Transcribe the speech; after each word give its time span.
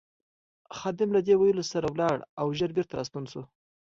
خادم 0.77 1.09
له 1.15 1.21
دې 1.27 1.35
ویلو 1.37 1.63
سره 1.71 1.87
ولاړ 1.89 2.17
او 2.39 2.47
ژر 2.57 2.69
بېرته 2.75 2.93
راستون 2.99 3.23
شو. 3.31 3.41